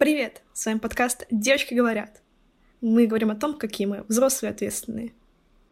[0.00, 0.40] Привет!
[0.54, 2.22] С вами подкаст «Девочки говорят».
[2.80, 5.12] Мы говорим о том, какие мы взрослые и ответственные.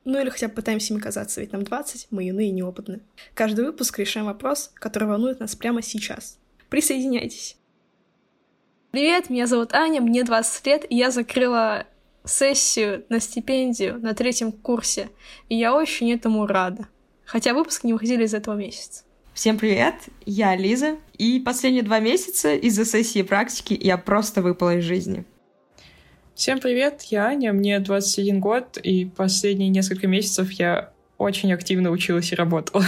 [0.04, 3.00] Ну или хотя бы пытаемся ими казаться, ведь нам 20, мы юные и неопытны.
[3.32, 6.38] Каждый выпуск решаем вопрос, который волнует нас прямо сейчас.
[6.68, 7.56] Присоединяйтесь!
[8.90, 11.86] Привет, меня зовут Аня, мне 20 лет, и я закрыла
[12.22, 15.08] сессию на стипендию на третьем курсе,
[15.48, 16.86] и я очень этому рада.
[17.24, 19.04] Хотя выпуски не выходили из этого месяца.
[19.38, 19.94] Всем привет,
[20.26, 25.24] я Лиза, и последние два месяца из-за сессии практики я просто выпала из жизни.
[26.34, 32.32] Всем привет, я Аня, мне 21 год, и последние несколько месяцев я очень активно училась
[32.32, 32.84] и работала.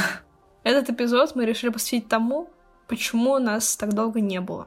[0.65, 2.51] Этот эпизод мы решили посвятить тому,
[2.88, 4.66] почему нас так долго не было.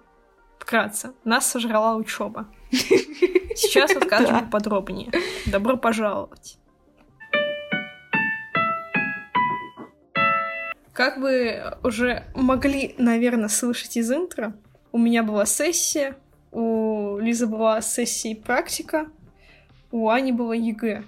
[0.60, 2.48] Вкратце, нас сожрала учеба.
[2.72, 5.12] Сейчас расскажем подробнее.
[5.48, 6.58] Добро пожаловать.
[10.94, 14.54] Как вы уже могли, наверное, слышать из интро,
[14.92, 16.16] у меня была сессия,
[16.52, 19.08] у Лизы была сессия и практика,
[19.92, 21.04] у Ани была ЕГЭ.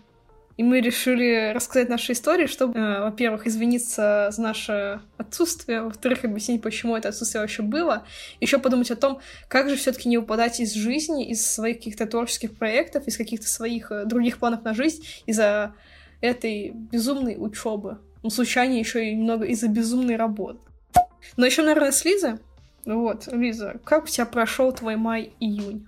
[0.57, 6.63] И мы решили рассказать наши истории, чтобы, э, во-первых, извиниться за наше отсутствие, во-вторых, объяснить,
[6.63, 8.05] почему это отсутствие вообще было,
[8.39, 12.57] еще подумать о том, как же все-таки не выпадать из жизни, из своих каких-то творческих
[12.57, 15.75] проектов, из каких-то своих э, других планов на жизнь из-за
[16.21, 17.99] этой безумной учебы.
[18.25, 20.57] Ну, случайно еще и немного из-за безумной работы.
[21.37, 22.39] Но еще, наверное, с Лизой.
[22.83, 25.87] Вот, Лиза, как у тебя прошел твой май-июнь?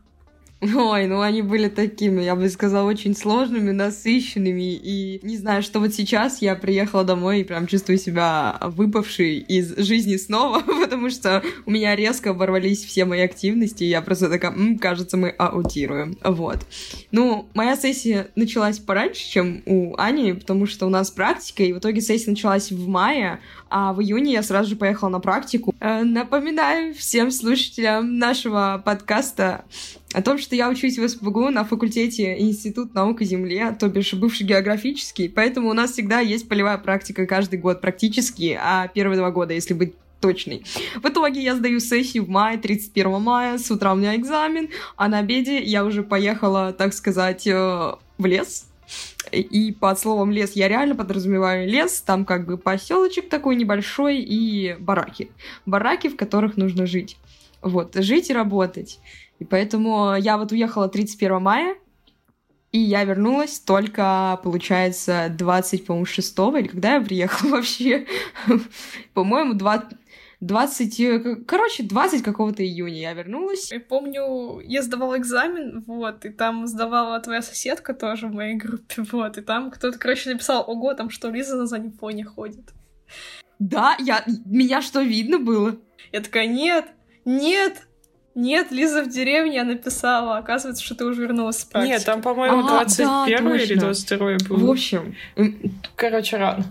[0.59, 4.73] Ой, ну они были такими, я бы сказала, очень сложными, насыщенными.
[4.73, 9.77] И не знаю, что вот сейчас я приехала домой и прям чувствую себя выпавшей из
[9.77, 14.51] жизни снова, потому что у меня резко оборвались все мои активности, и я просто такая,
[14.51, 16.17] М, кажется, мы аутируем.
[16.23, 16.65] Вот.
[17.11, 21.77] Ну, моя сессия началась пораньше, чем у Ани, потому что у нас практика, и в
[21.77, 25.75] итоге сессия началась в мае, а в июне я сразу же поехала на практику.
[25.79, 29.65] Э, напоминаю всем слушателям нашего подкаста
[30.13, 34.13] о том, что я учусь в СПБГУ на факультете Институт наук и Земли, то бишь
[34.13, 39.31] бывший географический, поэтому у нас всегда есть полевая практика каждый год практически, а первые два
[39.31, 40.63] года, если быть точный.
[40.95, 45.07] В итоге я сдаю сессию в мае, 31 мая, с утра у меня экзамен, а
[45.07, 48.67] на обеде я уже поехала, так сказать, э, в лес,
[49.31, 54.75] и под словом лес я реально подразумеваю лес, там как бы поселочек такой небольшой и
[54.79, 55.29] бараки.
[55.65, 57.17] Бараки, в которых нужно жить.
[57.61, 58.99] Вот, жить и работать.
[59.39, 61.75] И поэтому я вот уехала 31 мая,
[62.71, 68.05] и я вернулась только, получается, 20, по-моему, 6 или когда я приехала вообще?
[69.13, 69.97] По-моему, 20...
[70.39, 73.71] 20, э, короче, 20 какого-то июня я вернулась.
[73.71, 79.01] Я помню, я сдавала экзамен, вот, и там сдавала твоя соседка тоже в моей группе,
[79.11, 82.73] вот, и там кто-то, короче, написал, ого, там что, Лиза на заднем фоне ходит.
[83.57, 84.23] Да, я...
[84.45, 85.77] Меня что, видно было?
[86.11, 86.85] Я такая, нет,
[87.25, 87.86] нет,
[88.37, 90.37] нет, Лиза в деревне, я написала.
[90.37, 91.93] Оказывается, что ты уже вернулась с практики.
[91.93, 94.57] Нет, там, по-моему, а, 21 да, или 22 был.
[94.57, 95.15] В общем...
[95.95, 96.63] Короче, рано.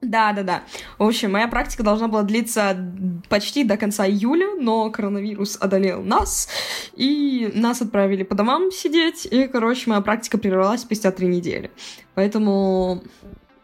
[0.00, 0.62] Да, да, да.
[0.98, 2.76] В общем, моя практика должна была длиться
[3.28, 6.48] почти до конца июля, но коронавирус одолел нас,
[6.94, 11.72] и нас отправили по домам сидеть, и, короче, моя практика прервалась спустя три недели.
[12.14, 13.02] Поэтому...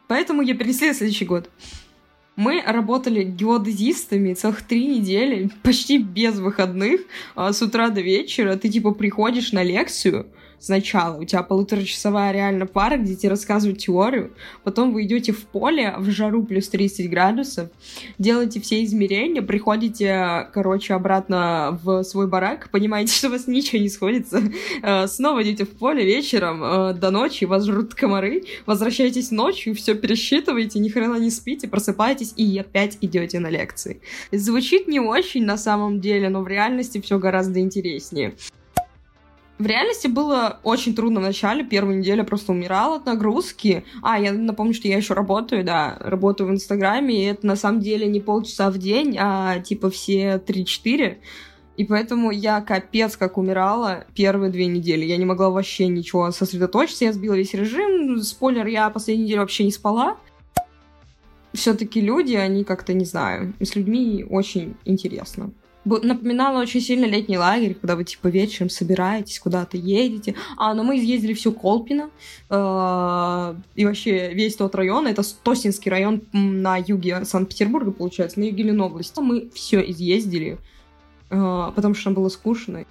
[0.09, 1.51] Поэтому я перенесли на следующий год.
[2.39, 7.01] Мы работали геодезистами целых три недели, почти без выходных,
[7.35, 8.55] а с утра до вечера.
[8.55, 10.25] Ты, типа, приходишь на лекцию,
[10.59, 11.19] сначала.
[11.19, 14.33] У тебя полуторачасовая реально пара, где тебе рассказывают теорию.
[14.65, 17.71] Потом вы идете в поле в жару плюс 30 градусов,
[18.19, 23.89] делаете все измерения, приходите, короче, обратно в свой барак, понимаете, что у вас ничего не
[23.89, 24.43] сходится.
[24.83, 29.95] Э, снова идете в поле вечером э, до ночи, вас жрут комары, возвращаетесь ночью, все
[29.95, 34.01] пересчитываете, ни хрена не спите, просыпаетесь и опять идете на лекции.
[34.33, 38.35] Звучит не очень на самом деле, но в реальности все гораздо интереснее.
[39.59, 43.85] В реальности было очень трудно в начале, первую неделю просто умирала от нагрузки.
[44.03, 47.81] А, я напомню, что я еще работаю, да, работаю в Инстаграме, и это на самом
[47.81, 51.17] деле не полчаса в день, а типа все 3-4.
[51.77, 55.05] И поэтому я капец как умирала первые две недели.
[55.05, 58.21] Я не могла вообще ничего сосредоточиться, я сбила весь режим.
[58.23, 60.19] Спойлер, я последнюю неделю вообще не спала.
[61.53, 65.51] Все-таки люди, они как-то, не знаю, с людьми очень интересно
[65.85, 70.35] напоминало очень сильно летний лагерь, когда вы, типа, вечером собираетесь, куда-то едете.
[70.57, 72.11] А, но мы изъездили всю Колпино,
[72.51, 78.65] э, и вообще весь тот район, это Тосинский район на юге Санкт-Петербурга, получается, на юге
[78.65, 79.21] Ленобласти.
[79.21, 80.59] Мы все изъездили,
[81.31, 82.85] э, потому что нам было скучно.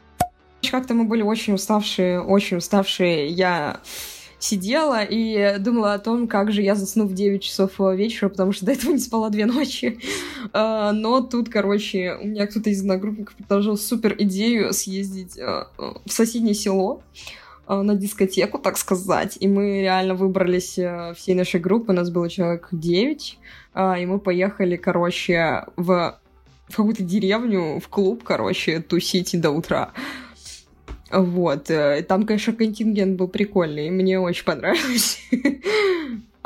[0.69, 3.28] Как-то мы были очень уставшие, очень уставшие.
[3.28, 3.81] Я
[4.39, 8.66] сидела и думала о том, как же я засну в 9 часов вечера, потому что
[8.66, 10.00] до этого не спала две ночи.
[10.54, 15.68] А, но тут, короче, у меня кто-то из одногруппников предложил супер идею съездить а,
[16.06, 17.01] в соседнее село
[17.68, 19.36] на дискотеку, так сказать.
[19.42, 20.80] И мы реально выбрались
[21.18, 23.40] всей нашей группы, нас было человек 9,
[23.75, 26.18] и мы поехали, короче, в,
[26.69, 29.92] в какую-то деревню, в клуб, короче, тусить до утра.
[31.12, 31.69] Вот.
[31.69, 33.89] Э, там, конечно, контингент был прикольный.
[33.89, 35.19] Мне очень понравилось.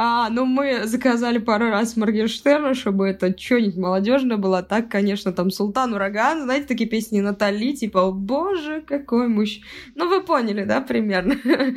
[0.03, 4.63] А, ну мы заказали пару раз Моргенштерна, чтобы это что-нибудь молодежное было.
[4.63, 9.63] Так, конечно, там Султан Ураган, знаете, такие песни Натали, типа, о боже, какой мужчина.
[9.93, 11.35] Ну, вы поняли, да, примерно?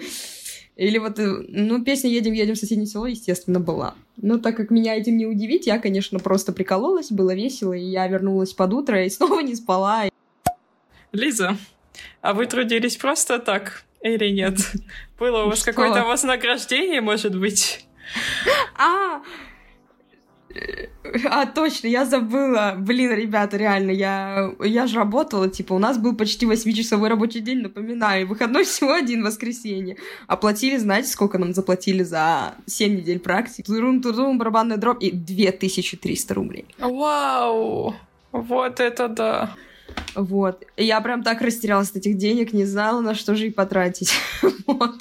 [0.77, 3.95] Или вот, э, ну, песня «Едем, едем в соседнее село», естественно, была.
[4.17, 8.09] Но так как меня этим не удивить, я, конечно, просто прикололась, было весело, и я
[8.09, 10.05] вернулась под утро и снова не спала.
[11.13, 11.59] Лиза,
[12.21, 14.59] а вы трудились просто так или нет?
[15.19, 17.87] Было у вас какое-то вознаграждение, может быть?
[18.77, 19.23] А,
[21.31, 22.75] а, точно, я забыла.
[22.79, 27.59] Блин, ребята, реально, я, я же работала, типа, у нас был почти 8-часовой рабочий день,
[27.63, 29.97] напоминаю, выходной всего один воскресенье.
[30.27, 33.67] Оплатили, знаете, сколько нам заплатили за 7 недель практики?
[33.67, 36.67] Турум, турум, барабанный дроп и 2300 рублей.
[36.79, 37.95] Вау!
[38.33, 39.55] Вот это да!
[40.15, 40.65] Вот.
[40.77, 44.13] Я прям так растерялась от этих денег, не знала, на что же их потратить.
[44.67, 44.97] вот.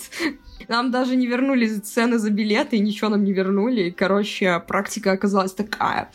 [0.67, 3.89] Нам даже не вернули цены за билеты, ничего нам не вернули.
[3.89, 6.09] Короче, практика оказалась такая,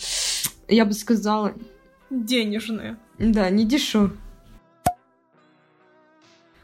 [0.69, 1.55] я бы сказала...
[2.11, 2.99] Денежная.
[3.19, 4.13] Да, не дешево.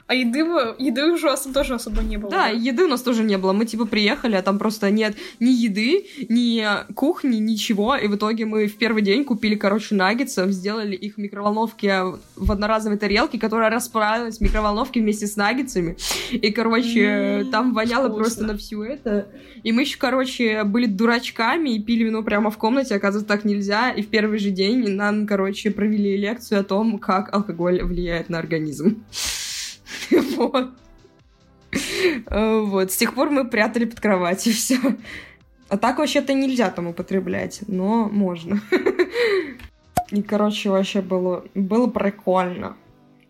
[0.06, 0.40] А еды,
[0.78, 2.30] еды уже тоже особо не было.
[2.30, 3.54] Да, да, еды у нас тоже не было.
[3.54, 7.96] Мы типа приехали, а там просто нет ни еды, ни кухни, ничего.
[7.96, 12.02] И в итоге мы в первый день купили, короче, наггетсов, сделали их в микроволновке
[12.36, 15.96] в одноразовой тарелке, которая расправилась в микроволновке вместе с наггетсами.
[16.32, 18.22] И, короче, mm-hmm, там воняло вкусно.
[18.22, 19.28] просто на всю это.
[19.62, 22.94] И мы еще, короче, были дурачками и пили вино прямо в комнате.
[22.94, 23.90] Оказывается, так нельзя.
[23.90, 28.38] И в первый же день нам, короче, провели лекцию о том, как алкоголь влияет на
[28.38, 29.02] организм.
[30.36, 30.70] Вот.
[32.30, 32.92] Вот.
[32.92, 34.78] С тех пор мы прятали под кроватью все.
[35.68, 38.60] А так вообще-то нельзя там употреблять, но можно.
[40.10, 42.76] И, короче, вообще было, было прикольно.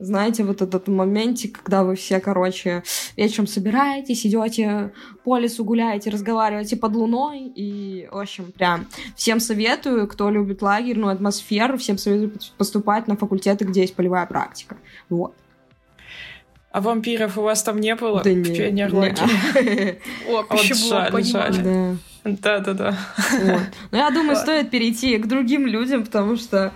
[0.01, 2.83] Знаете, вот этот моментик, когда вы все, короче,
[3.17, 4.93] вечером собираетесь, идете
[5.23, 7.53] по лесу, гуляете, разговариваете под луной.
[7.55, 8.87] И, в общем, прям
[9.17, 14.77] всем советую, кто любит лагерную атмосферу, всем советую поступать на факультеты, где есть полевая практика.
[15.09, 15.35] Вот.
[16.75, 18.21] А вампиров у вас там не было?
[18.25, 18.49] Да нет.
[18.49, 20.01] Пионерлагере.
[20.29, 21.97] О, вот жаль, жаль.
[22.25, 22.99] Да-да-да.
[23.93, 26.73] Ну, я думаю, стоит перейти к другим людям, потому что...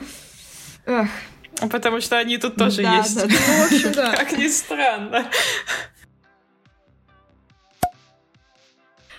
[1.69, 3.17] Потому что они тут тоже есть.
[3.17, 3.35] Да, ну,
[3.65, 4.13] в общем, да.
[4.13, 5.29] Как ни странно.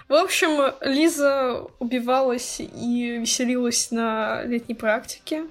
[0.07, 5.43] В общем, Лиза убивалась и веселилась на летней практике.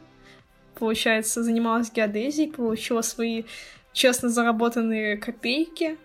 [0.77, 3.45] Получается, занималась геодезией, получила свои
[3.99, 5.99] честно заработанные копейки.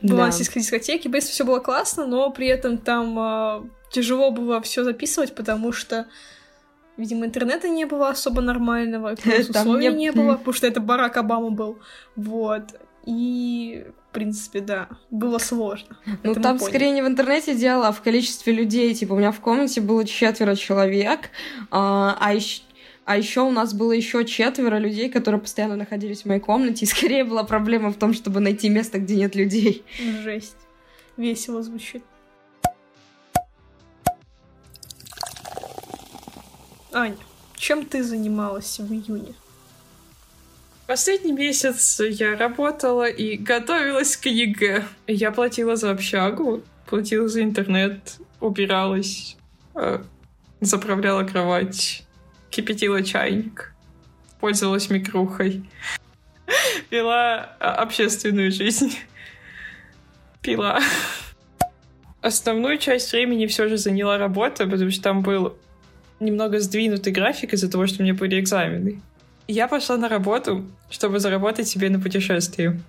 [0.00, 0.32] Была да.
[0.32, 1.08] сельской дискотеки.
[1.08, 6.06] Принципе, все было классно, но при этом там э, тяжело было все записывать, потому что,
[6.96, 9.14] видимо, интернета не было особо нормального,
[9.48, 10.12] условий не...
[10.12, 11.78] было, потому что это Барак Обама был.
[12.16, 12.62] Вот.
[13.04, 15.98] И, в принципе, да, было сложно.
[16.22, 18.94] Ну, там скорее не в интернете дело, а в количестве людей.
[18.94, 21.30] Типа, у меня в комнате было четверо человек,
[21.70, 22.62] а, а еще
[23.04, 26.84] а еще у нас было еще четверо людей, которые постоянно находились в моей комнате.
[26.84, 29.84] И скорее была проблема в том, чтобы найти место, где нет людей.
[30.22, 30.56] Жесть.
[31.16, 32.02] Весело звучит.
[36.92, 37.16] Аня,
[37.56, 39.34] чем ты занималась в июне?
[40.86, 44.84] Последний месяц я работала и готовилась к ЕГЭ.
[45.06, 49.36] Я платила за общагу, платила за интернет, убиралась,
[49.74, 50.02] э,
[50.60, 52.04] заправляла кровать,
[52.54, 53.74] кипятила чайник,
[54.38, 55.64] пользовалась микрухой,
[56.90, 58.96] вела а, общественную жизнь,
[60.40, 60.80] пила.
[62.20, 65.56] Основную часть времени все же заняла работа, потому что там был
[66.20, 69.00] немного сдвинутый график из-за того, что у меня были экзамены.
[69.48, 72.80] Я пошла на работу, чтобы заработать себе на путешествие.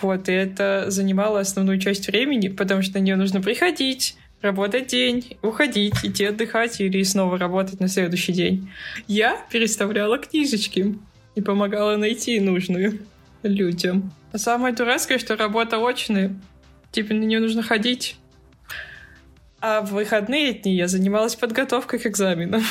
[0.00, 5.36] Вот, и это занимало основную часть времени, потому что на нее нужно приходить, работать день,
[5.42, 8.70] уходить, идти отдыхать или снова работать на следующий день.
[9.06, 10.98] Я переставляла книжечки
[11.34, 12.98] и помогала найти нужную
[13.42, 14.12] людям.
[14.32, 16.34] А самое дурацкое, что работа очная.
[16.92, 18.16] Типа на нее нужно ходить.
[19.60, 22.62] А в выходные дни я занималась подготовкой к экзаменам.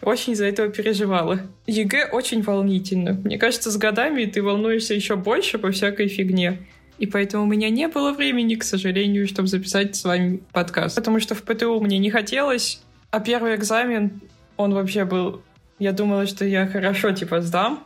[0.00, 1.40] Очень из-за этого переживала.
[1.66, 3.14] ЕГЭ очень волнительно.
[3.14, 6.58] Мне кажется, с годами ты волнуешься еще больше по всякой фигне.
[6.98, 10.96] И поэтому у меня не было времени, к сожалению, чтобы записать с вами подкаст.
[10.96, 14.20] Потому что в ПТУ мне не хотелось, а первый экзамен,
[14.56, 15.42] он вообще был...
[15.78, 17.84] Я думала, что я хорошо, типа, сдам.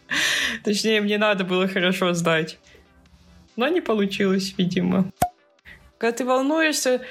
[0.64, 2.58] Точнее, мне надо было хорошо сдать.
[3.54, 5.10] Но не получилось, видимо.
[5.98, 7.02] Когда ты волнуешься,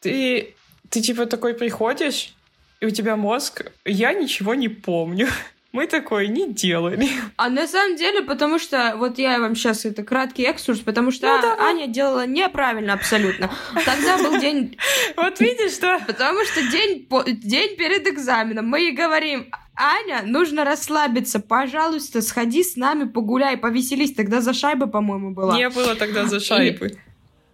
[0.00, 0.54] ты,
[0.88, 2.34] ты типа такой приходишь,
[2.80, 3.70] и у тебя мозг...
[3.84, 5.28] Я ничего не помню.
[5.72, 7.08] Мы такое не делали.
[7.36, 11.26] А на самом деле, потому что, вот я вам сейчас это краткий экскурс, потому что
[11.26, 11.56] ну, да.
[11.58, 13.50] Аня делала неправильно абсолютно.
[13.84, 14.76] Тогда был день...
[15.16, 16.00] Вот видишь, что...
[16.06, 17.06] Потому что день,
[17.40, 19.46] день перед экзаменом мы ей говорим,
[19.76, 24.12] Аня, нужно расслабиться, пожалуйста, сходи с нами погуляй, повеселись.
[24.12, 25.56] Тогда за шайбы, по-моему, была.
[25.56, 26.98] Не было тогда за шайбы.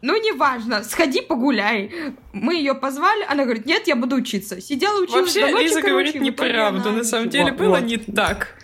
[0.02, 1.90] Ну, неважно, сходи погуляй.
[2.32, 4.60] Мы ее позвали, она говорит, нет, я буду учиться.
[4.60, 6.92] Сидела, училась Вообще, до ночи, Лиза короче, говорит неправду.
[6.92, 7.84] На самом деле вот, было вот.
[7.84, 8.54] не так.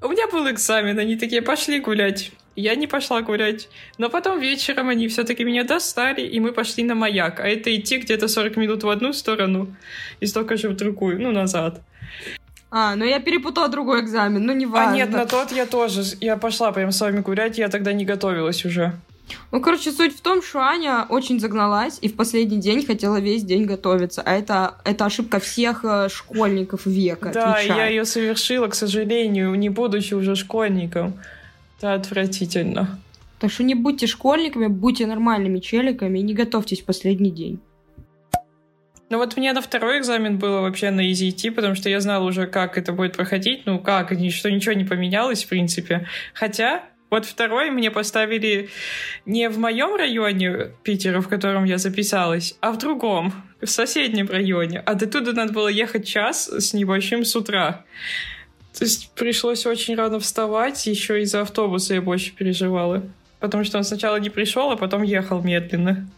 [0.00, 2.32] У меня был экзамен, они такие, пошли гулять.
[2.54, 3.68] Я не пошла гулять.
[3.96, 7.40] Но потом вечером они все-таки меня достали, и мы пошли на маяк.
[7.40, 9.74] А это идти где-то 40 минут в одну сторону
[10.20, 11.80] и столько же в другую, ну, назад.
[12.70, 14.92] А, ну я перепутала другой экзамен, ну не важно.
[14.92, 16.02] А нет, на тот я тоже.
[16.20, 18.94] Я пошла прям с вами гулять, я тогда не готовилась уже.
[19.50, 23.44] Ну, короче, суть в том, что Аня очень загналась и в последний день хотела весь
[23.44, 24.22] день готовиться.
[24.22, 27.30] А это, это ошибка всех э, школьников века.
[27.32, 27.78] Да, отвечаю.
[27.78, 31.14] я ее совершила, к сожалению, не будучи уже школьником.
[31.78, 32.98] Это отвратительно.
[33.38, 37.60] Так что не будьте школьниками, будьте нормальными челиками и не готовьтесь в последний день.
[39.12, 42.24] Ну вот мне на второй экзамен было вообще на easy идти, потому что я знала
[42.24, 43.66] уже, как это будет проходить.
[43.66, 46.06] Ну как, что ничего не поменялось, в принципе.
[46.32, 48.70] Хотя вот второй мне поставили
[49.26, 54.80] не в моем районе Питера, в котором я записалась, а в другом, в соседнем районе.
[54.80, 57.84] А до туда надо было ехать час с небольшим с утра.
[58.78, 63.02] То есть пришлось очень рано вставать, еще из-за автобуса я больше переживала.
[63.40, 66.08] Потому что он сначала не пришел, а потом ехал медленно.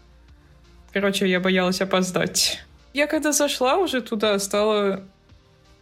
[0.92, 2.60] Короче, я боялась опоздать.
[2.92, 5.02] Я когда зашла уже туда, стало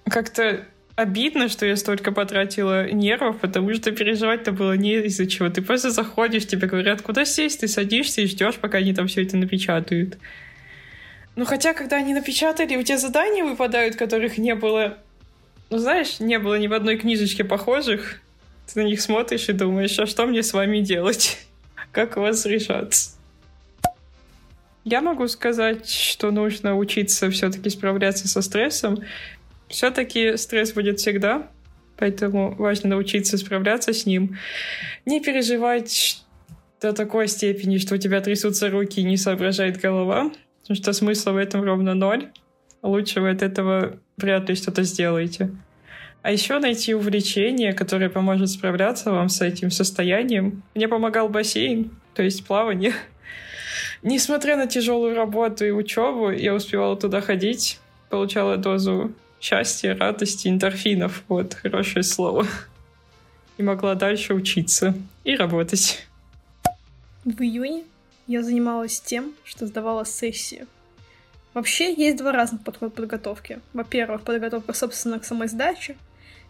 [0.09, 0.64] как-то
[1.02, 5.49] обидно, что я столько потратила нервов, потому что переживать-то было не из-за чего.
[5.49, 9.23] Ты просто заходишь, тебе говорят, куда сесть, ты садишься и ждешь, пока они там все
[9.23, 10.18] это напечатают.
[11.37, 14.99] Ну, хотя, когда они напечатали, у тебя задания выпадают, которых не было...
[15.71, 18.21] Ну, знаешь, не было ни в одной книжечке похожих.
[18.66, 21.38] Ты на них смотришь и думаешь, а что мне с вами делать?
[21.92, 23.12] Как у вас решаться?
[24.85, 28.99] Я могу сказать, что нужно учиться все-таки справляться со стрессом,
[29.73, 31.49] все-таки стресс будет всегда,
[31.97, 34.38] поэтому важно научиться справляться с ним.
[35.07, 36.23] Не переживать
[36.81, 41.33] до такой степени, что у тебя трясутся руки и не соображает голова, потому что смысла
[41.33, 42.31] в этом ровно ноль.
[42.83, 45.50] Лучше вы от этого вряд ли что-то сделаете.
[46.23, 50.62] А еще найти увлечение, которое поможет справляться вам с этим состоянием.
[50.75, 52.93] Мне помогал бассейн, то есть плавание.
[54.02, 61.25] Несмотря на тяжелую работу и учебу, я успевала туда ходить, получала дозу счастья, радости, эндорфинов.
[61.28, 62.46] Вот, хорошее слово.
[63.58, 64.94] И могла дальше учиться
[65.25, 66.06] и работать.
[67.25, 67.82] В июне
[68.26, 70.68] я занималась тем, что сдавала сессию.
[71.54, 73.61] Вообще есть два разных подхода подготовки.
[73.75, 75.96] Во-первых, подготовка, собственно, к самой сдаче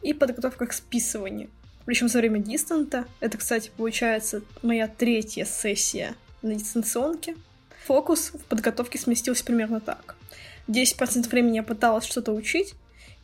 [0.03, 1.49] и подготовка к списыванию.
[1.87, 3.07] Причем за время дистанта.
[3.21, 7.37] Это, кстати, получается моя третья сессия на дистанционке.
[7.87, 10.15] Фокус в подготовке сместился примерно так.
[10.69, 12.75] 10% времени я пыталась что-то учить,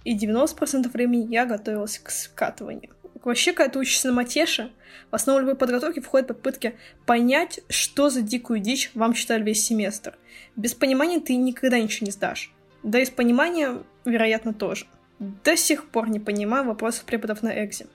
[0.08, 2.94] и 90% времени я готовилась к скатыванию.
[3.22, 4.72] Вообще, когда ты учишься на матеше,
[5.10, 10.16] в основу любой подготовки входят попытки понять, что за дикую дичь вам читали весь семестр.
[10.56, 12.50] Без понимания ты никогда ничего не сдашь.
[12.82, 14.86] Да и с понимания, вероятно, тоже.
[15.18, 17.86] До сих пор не понимаю вопросов преподов на экзе.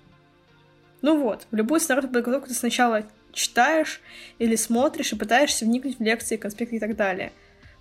[1.01, 4.01] Ну вот, в любую стандартную подготовку ты сначала читаешь
[4.37, 7.31] или смотришь и пытаешься вникнуть в лекции, конспекты и так далее.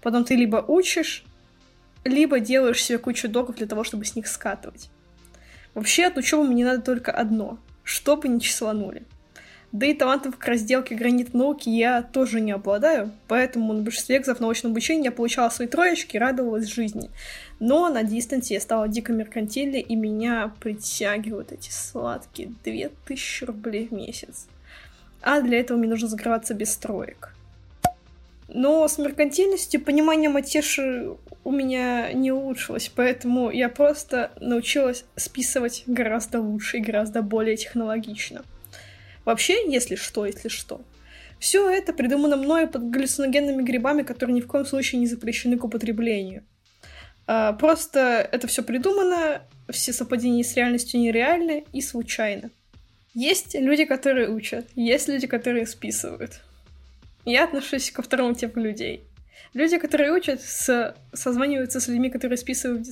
[0.01, 1.23] Потом ты либо учишь,
[2.05, 4.91] либо делаешь себе кучу доков для того, чтобы с них скатывать.
[5.75, 9.03] Вообще от учебы мне надо только одно, чтобы не числанули.
[9.73, 14.39] Да и талантов к разделке гранит науки я тоже не обладаю, поэтому на большинстве экзов
[14.39, 17.09] научного обучения я получала свои троечки и радовалась жизни.
[17.59, 23.93] Но на дистанции я стала дико меркантильной, и меня притягивают эти сладкие 2000 рублей в
[23.93, 24.47] месяц.
[25.23, 27.35] А для этого мне нужно закрываться без троек.
[28.49, 36.41] Но с меркантильностью понимание матеши у меня не улучшилось, поэтому я просто научилась списывать гораздо
[36.41, 38.45] лучше и гораздо более технологично.
[39.25, 40.81] Вообще, если что, если что.
[41.39, 45.65] Все это придумано мною под галлюциногенными грибами, которые ни в коем случае не запрещены к
[45.65, 46.45] употреблению.
[47.27, 52.51] А, просто это все придумано, все совпадения с реальностью нереальны и случайны.
[53.15, 56.41] Есть люди, которые учат, есть люди, которые списывают.
[57.25, 59.03] Я отношусь ко второму типу людей.
[59.55, 60.95] Люди, которые учат, с...
[61.13, 62.89] созваниваются с людьми, которые списывают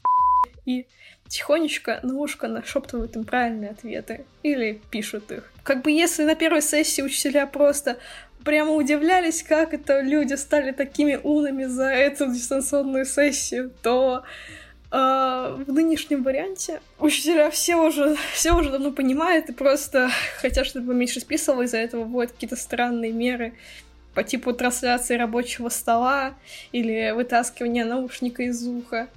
[0.67, 0.87] и
[1.29, 5.51] тихонечко на ушко нашептывают им правильные ответы или пишут их.
[5.63, 7.99] Как бы если на первой сессии учителя просто
[8.45, 14.25] прямо удивлялись, как это люди стали такими умными за эту дистанционную сессию, то
[14.91, 20.95] э, в нынешнем варианте учителя все уже, все уже давно понимают и просто хотят, чтобы
[20.95, 23.55] меньше списывало, из-за этого вводят какие-то странные меры
[24.15, 26.35] по типу трансляции рабочего стола
[26.73, 29.09] или вытаскивания наушника из уха.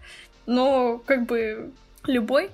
[0.46, 1.72] Но как бы
[2.06, 2.50] любой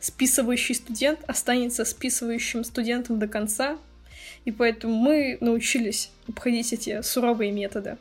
[0.00, 3.78] списывающий студент останется списывающим студентом до конца,
[4.44, 7.96] и поэтому мы научились обходить эти суровые методы.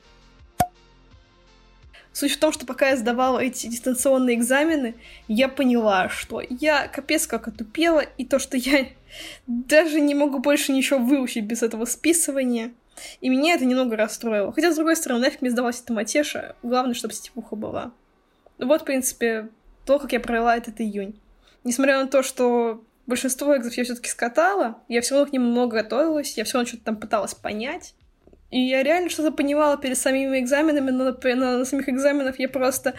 [2.14, 4.96] Суть в том, что пока я сдавала эти дистанционные экзамены,
[5.30, 8.88] я поняла, что я капец как отупела, и то, что я
[9.48, 12.74] даже не могу больше ничего выучить без этого списывания.
[13.20, 14.52] И меня это немного расстроило.
[14.52, 16.56] Хотя, с другой стороны, нафиг мне сдалась эта матеша.
[16.64, 17.92] Главное, чтобы степуха была.
[18.58, 19.50] Вот, в принципе,
[19.86, 21.20] то, как я провела этот июнь.
[21.64, 25.78] Несмотря на то, что большинство экзов я все-таки скатала, я все равно к ним много
[25.78, 27.94] готовилась, я все равно что-то там пыталась понять.
[28.52, 32.50] И я реально что-то понимала перед самими экзаменами, но на, на, на самих экзаменах я
[32.50, 32.94] просто...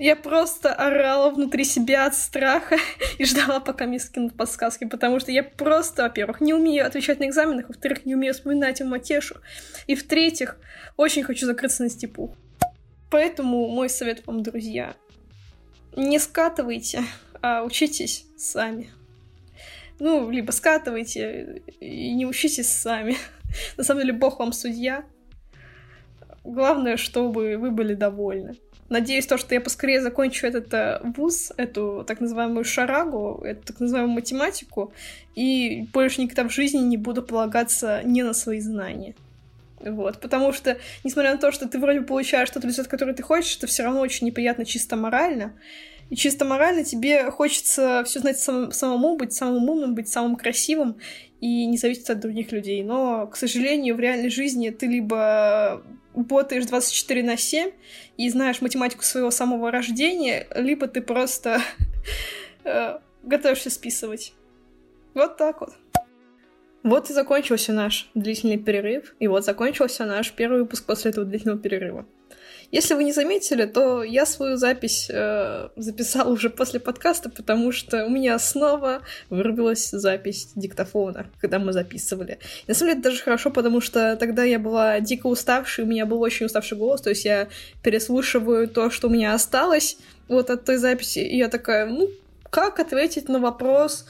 [0.00, 2.78] Я просто орала внутри себя от страха
[3.18, 7.26] и ждала, пока мне скинут подсказки, потому что я просто, во-первых, не умею отвечать на
[7.26, 9.36] экзаменах, во-вторых, не умею вспоминать матешу,
[9.86, 10.56] и в-третьих,
[10.96, 12.34] очень хочу закрыться на степу.
[13.10, 14.94] Поэтому мой совет вам, друзья,
[15.94, 17.02] не скатывайте,
[17.42, 18.88] а учитесь сами.
[19.98, 23.18] Ну, либо скатывайте и не учитесь сами.
[23.76, 25.04] На самом деле, Бог вам судья.
[26.42, 28.56] Главное, чтобы вы были довольны.
[28.90, 33.78] Надеюсь, то, что я поскорее закончу этот э, вуз, эту так называемую шарагу, эту так
[33.78, 34.92] называемую математику,
[35.36, 39.14] и больше никогда в жизни не буду полагаться не на свои знания.
[39.78, 43.56] Вот, потому что, несмотря на то, что ты вроде получаешь тот результат, который ты хочешь,
[43.56, 45.52] это все равно очень неприятно чисто морально.
[46.10, 50.96] И чисто морально тебе хочется все знать сам, самому, быть самым умным, быть самым красивым
[51.40, 52.82] и не зависеть от других людей.
[52.82, 55.82] Но, к сожалению, в реальной жизни ты либо
[56.22, 57.70] ботаешь 24 на 7
[58.16, 61.60] и знаешь математику своего самого рождения, либо ты просто
[62.64, 64.32] э, готовишься списывать.
[65.14, 65.72] Вот так вот.
[66.82, 71.58] Вот и закончился наш длительный перерыв, и вот закончился наш первый выпуск после этого длительного
[71.58, 72.06] перерыва.
[72.70, 78.06] Если вы не заметили, то я свою запись э, записала уже после подкаста, потому что
[78.06, 82.38] у меня снова вырубилась запись диктофона, когда мы записывали.
[82.66, 85.88] И на самом деле это даже хорошо, потому что тогда я была дико уставшей, у
[85.88, 87.48] меня был очень уставший голос, то есть я
[87.82, 92.08] переслушиваю то, что у меня осталось вот от той записи, и я такая, ну,
[92.50, 94.06] как ответить на вопрос,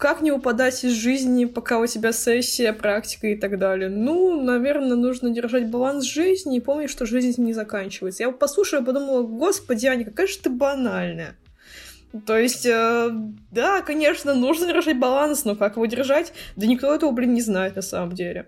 [0.00, 3.90] как не упадать из жизни, пока у тебя сессия, практика и так далее?
[3.90, 8.22] Ну, наверное, нужно держать баланс жизни и помнить, что жизнь не заканчивается.
[8.22, 11.36] Я послушала и подумала, господи, Аня, какая же ты банальная.
[12.26, 13.10] То есть, э,
[13.52, 16.32] да, конечно, нужно держать баланс, но как его держать?
[16.56, 18.46] Да никто этого, блин, не знает на самом деле.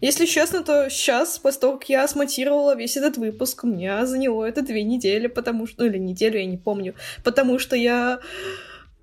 [0.00, 4.44] Если честно, то сейчас, после того, как я смонтировала весь этот выпуск, у меня заняло
[4.44, 5.82] это две недели, потому что...
[5.82, 6.94] Ну, или неделю, я не помню.
[7.22, 8.20] Потому что я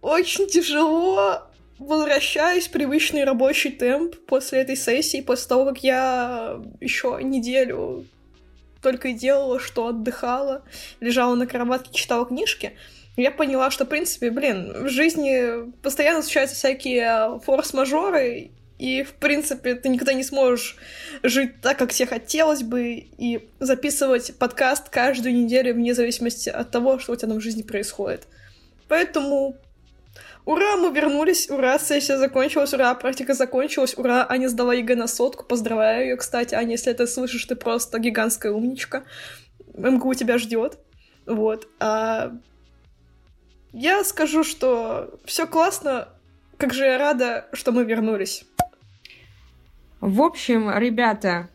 [0.04, 1.42] очень тяжело
[1.80, 8.06] возвращаюсь в привычный рабочий темп после этой сессии, после того, как я еще неделю
[8.82, 10.64] только и делала, что отдыхала,
[11.00, 12.74] лежала на кроватке, читала книжки.
[13.16, 19.76] Я поняла, что, в принципе, блин, в жизни постоянно случаются всякие форс-мажоры, и, в принципе,
[19.76, 20.76] ты никогда не сможешь
[21.22, 27.00] жить так, как тебе хотелось бы, и записывать подкаст каждую неделю вне зависимости от того,
[27.00, 28.28] что у тебя там в жизни происходит.
[28.90, 29.56] Поэтому
[30.46, 35.46] Ура, мы вернулись, ура, сессия закончилась, ура, практика закончилась, ура, Аня сдала ЕГЭ на сотку,
[35.46, 39.04] поздравляю ее, кстати, Аня, если ты слышишь, ты просто гигантская умничка.
[39.74, 40.80] МГУ тебя ждет.
[41.26, 41.68] Вот.
[41.80, 42.34] А...
[43.72, 46.10] Я скажу, что все классно,
[46.58, 48.46] как же я рада, что мы вернулись.
[50.00, 51.50] В общем, ребята,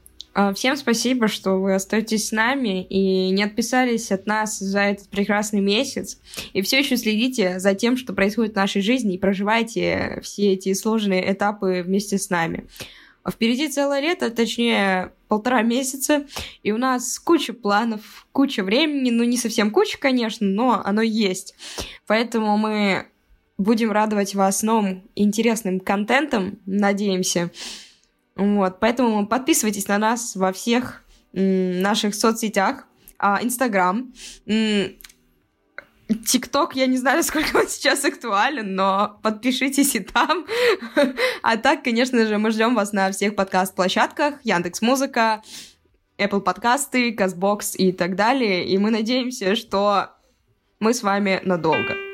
[0.55, 5.61] всем спасибо, что вы остаетесь с нами и не отписались от нас за этот прекрасный
[5.61, 6.21] месяц.
[6.53, 10.73] И все еще следите за тем, что происходит в нашей жизни, и проживайте все эти
[10.75, 12.67] сложные этапы вместе с нами.
[13.25, 16.27] А впереди целое лето, точнее полтора месяца,
[16.63, 21.55] и у нас куча планов, куча времени, ну не совсем куча, конечно, но оно есть.
[22.07, 23.07] Поэтому мы
[23.59, 27.51] будем радовать вас новым интересным контентом, надеемся.
[28.39, 32.87] Вот, поэтому подписывайтесь на нас во всех наших соцсетях,
[33.19, 34.13] а, Инстаграм,
[36.27, 40.47] ТикТок, я не знаю, сколько он сейчас актуален, но подпишитесь и там.
[41.43, 45.43] А так, конечно же, мы ждем вас на всех подкаст-площадках, Яндекс Музыка,
[46.17, 48.67] Apple подкасты, Казбокс и так далее.
[48.67, 50.11] И мы надеемся, что
[50.79, 52.08] мы с вами надолго.